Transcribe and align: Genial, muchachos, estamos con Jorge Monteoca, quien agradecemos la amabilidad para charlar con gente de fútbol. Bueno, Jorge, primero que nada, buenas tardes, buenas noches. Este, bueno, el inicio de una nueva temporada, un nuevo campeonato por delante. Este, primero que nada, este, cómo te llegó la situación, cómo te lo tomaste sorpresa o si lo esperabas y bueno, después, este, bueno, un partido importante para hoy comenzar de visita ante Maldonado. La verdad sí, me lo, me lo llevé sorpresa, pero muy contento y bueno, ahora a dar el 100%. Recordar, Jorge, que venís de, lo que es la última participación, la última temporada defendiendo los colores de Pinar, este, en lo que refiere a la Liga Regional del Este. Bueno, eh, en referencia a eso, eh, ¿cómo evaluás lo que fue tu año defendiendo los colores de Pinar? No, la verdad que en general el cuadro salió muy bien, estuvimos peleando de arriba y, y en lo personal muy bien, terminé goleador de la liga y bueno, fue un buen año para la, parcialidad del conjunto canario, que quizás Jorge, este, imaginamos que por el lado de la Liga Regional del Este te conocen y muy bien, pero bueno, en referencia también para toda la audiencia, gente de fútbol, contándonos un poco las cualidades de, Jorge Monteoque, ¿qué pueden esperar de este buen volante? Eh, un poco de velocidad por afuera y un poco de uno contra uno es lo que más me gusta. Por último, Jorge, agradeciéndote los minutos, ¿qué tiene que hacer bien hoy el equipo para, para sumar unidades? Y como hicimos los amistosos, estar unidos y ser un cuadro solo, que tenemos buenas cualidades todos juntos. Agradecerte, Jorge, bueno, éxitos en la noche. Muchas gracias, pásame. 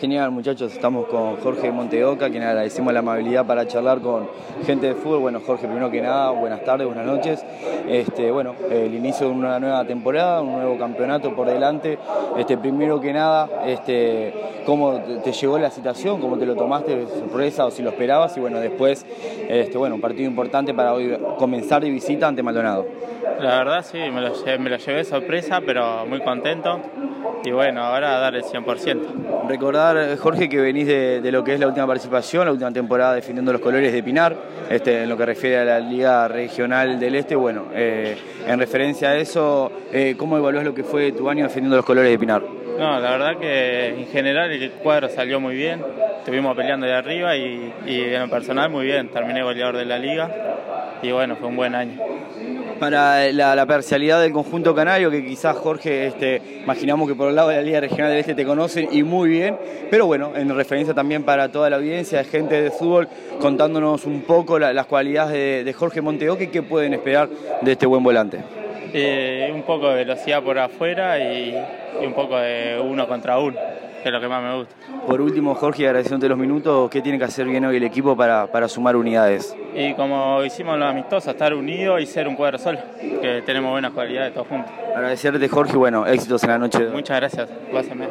Genial, 0.00 0.30
muchachos, 0.30 0.72
estamos 0.72 1.08
con 1.08 1.38
Jorge 1.38 1.72
Monteoca, 1.72 2.30
quien 2.30 2.44
agradecemos 2.44 2.92
la 2.92 3.00
amabilidad 3.00 3.44
para 3.44 3.66
charlar 3.66 4.00
con 4.00 4.28
gente 4.64 4.86
de 4.86 4.94
fútbol. 4.94 5.18
Bueno, 5.18 5.40
Jorge, 5.44 5.66
primero 5.66 5.90
que 5.90 6.00
nada, 6.00 6.30
buenas 6.30 6.62
tardes, 6.62 6.86
buenas 6.86 7.04
noches. 7.04 7.44
Este, 7.88 8.30
bueno, 8.30 8.54
el 8.70 8.94
inicio 8.94 9.26
de 9.26 9.32
una 9.32 9.58
nueva 9.58 9.84
temporada, 9.84 10.40
un 10.40 10.52
nuevo 10.52 10.78
campeonato 10.78 11.34
por 11.34 11.48
delante. 11.48 11.98
Este, 12.36 12.56
primero 12.56 13.00
que 13.00 13.12
nada, 13.12 13.48
este, 13.66 14.32
cómo 14.64 15.00
te 15.24 15.32
llegó 15.32 15.58
la 15.58 15.70
situación, 15.70 16.20
cómo 16.20 16.38
te 16.38 16.46
lo 16.46 16.54
tomaste 16.54 17.04
sorpresa 17.08 17.66
o 17.66 17.72
si 17.72 17.82
lo 17.82 17.90
esperabas 17.90 18.36
y 18.36 18.40
bueno, 18.40 18.60
después, 18.60 19.04
este, 19.48 19.78
bueno, 19.78 19.96
un 19.96 20.00
partido 20.00 20.30
importante 20.30 20.72
para 20.74 20.94
hoy 20.94 21.18
comenzar 21.38 21.82
de 21.82 21.90
visita 21.90 22.28
ante 22.28 22.40
Maldonado. 22.40 22.86
La 23.40 23.58
verdad 23.58 23.84
sí, 23.84 23.98
me 23.98 24.20
lo, 24.20 24.32
me 24.58 24.70
lo 24.70 24.76
llevé 24.76 25.04
sorpresa, 25.04 25.60
pero 25.64 26.04
muy 26.06 26.20
contento 26.20 26.80
y 27.44 27.50
bueno, 27.52 27.82
ahora 27.82 28.16
a 28.16 28.18
dar 28.18 28.34
el 28.34 28.42
100%. 28.42 29.48
Recordar, 29.48 30.16
Jorge, 30.18 30.48
que 30.48 30.60
venís 30.60 30.86
de, 30.86 31.30
lo 31.30 31.44
que 31.44 31.54
es 31.54 31.60
la 31.60 31.68
última 31.68 31.86
participación, 31.86 32.44
la 32.46 32.52
última 32.52 32.72
temporada 32.72 33.14
defendiendo 33.14 33.52
los 33.52 33.60
colores 33.60 33.92
de 33.92 34.02
Pinar, 34.02 34.36
este, 34.68 35.04
en 35.04 35.08
lo 35.08 35.16
que 35.16 35.26
refiere 35.26 35.58
a 35.58 35.64
la 35.64 35.78
Liga 35.78 36.26
Regional 36.28 36.98
del 36.98 37.14
Este. 37.14 37.36
Bueno, 37.36 37.66
eh, 37.74 38.16
en 38.46 38.58
referencia 38.58 39.10
a 39.10 39.16
eso, 39.16 39.70
eh, 39.92 40.14
¿cómo 40.18 40.36
evaluás 40.36 40.64
lo 40.64 40.74
que 40.74 40.82
fue 40.82 41.12
tu 41.12 41.28
año 41.30 41.44
defendiendo 41.44 41.76
los 41.76 41.84
colores 41.84 42.10
de 42.10 42.18
Pinar? 42.18 42.42
No, 42.42 43.00
la 43.00 43.10
verdad 43.10 43.38
que 43.38 43.88
en 43.88 44.06
general 44.06 44.50
el 44.50 44.70
cuadro 44.72 45.08
salió 45.08 45.40
muy 45.40 45.54
bien, 45.54 45.82
estuvimos 46.18 46.56
peleando 46.56 46.86
de 46.86 46.94
arriba 46.94 47.36
y, 47.36 47.72
y 47.86 48.02
en 48.02 48.20
lo 48.20 48.30
personal 48.30 48.70
muy 48.70 48.84
bien, 48.84 49.08
terminé 49.08 49.42
goleador 49.42 49.76
de 49.76 49.84
la 49.84 49.98
liga 49.98 50.30
y 51.02 51.10
bueno, 51.10 51.36
fue 51.36 51.48
un 51.48 51.56
buen 51.56 51.74
año 51.74 51.98
para 52.78 53.32
la, 53.32 53.66
parcialidad 53.66 54.20
del 54.20 54.32
conjunto 54.32 54.74
canario, 54.74 55.10
que 55.10 55.24
quizás 55.24 55.56
Jorge, 55.56 56.06
este, 56.06 56.40
imaginamos 56.62 57.08
que 57.08 57.14
por 57.14 57.28
el 57.28 57.36
lado 57.36 57.48
de 57.48 57.56
la 57.56 57.62
Liga 57.62 57.80
Regional 57.80 58.10
del 58.10 58.20
Este 58.20 58.34
te 58.34 58.44
conocen 58.44 58.88
y 58.92 59.02
muy 59.02 59.28
bien, 59.28 59.56
pero 59.90 60.06
bueno, 60.06 60.32
en 60.36 60.54
referencia 60.54 60.94
también 60.94 61.24
para 61.24 61.50
toda 61.50 61.70
la 61.70 61.76
audiencia, 61.76 62.22
gente 62.24 62.60
de 62.62 62.70
fútbol, 62.70 63.08
contándonos 63.40 64.04
un 64.04 64.22
poco 64.22 64.58
las 64.58 64.86
cualidades 64.86 65.64
de, 65.64 65.72
Jorge 65.72 66.00
Monteoque, 66.00 66.50
¿qué 66.50 66.62
pueden 66.62 66.94
esperar 66.94 67.28
de 67.60 67.72
este 67.72 67.86
buen 67.86 68.02
volante? 68.02 68.38
Eh, 68.92 69.50
un 69.54 69.62
poco 69.62 69.90
de 69.90 69.96
velocidad 69.96 70.42
por 70.42 70.58
afuera 70.58 71.18
y 71.18 71.54
un 72.02 72.14
poco 72.14 72.38
de 72.38 72.80
uno 72.80 73.06
contra 73.06 73.38
uno 73.38 73.58
es 74.04 74.12
lo 74.12 74.20
que 74.20 74.28
más 74.28 74.42
me 74.42 74.56
gusta. 74.56 74.74
Por 75.06 75.20
último, 75.20 75.54
Jorge, 75.54 75.86
agradeciéndote 75.86 76.28
los 76.28 76.38
minutos, 76.38 76.90
¿qué 76.90 77.00
tiene 77.00 77.18
que 77.18 77.24
hacer 77.24 77.46
bien 77.46 77.64
hoy 77.64 77.76
el 77.76 77.84
equipo 77.84 78.16
para, 78.16 78.46
para 78.46 78.68
sumar 78.68 78.96
unidades? 78.96 79.56
Y 79.74 79.94
como 79.94 80.44
hicimos 80.44 80.78
los 80.78 80.88
amistosos, 80.88 81.32
estar 81.32 81.54
unidos 81.54 82.00
y 82.00 82.06
ser 82.06 82.28
un 82.28 82.36
cuadro 82.36 82.58
solo, 82.58 82.78
que 83.00 83.42
tenemos 83.44 83.70
buenas 83.70 83.92
cualidades 83.92 84.34
todos 84.34 84.48
juntos. 84.48 84.70
Agradecerte, 84.94 85.48
Jorge, 85.48 85.76
bueno, 85.76 86.06
éxitos 86.06 86.42
en 86.44 86.50
la 86.50 86.58
noche. 86.58 86.88
Muchas 86.90 87.18
gracias, 87.18 87.48
pásame. 87.72 88.08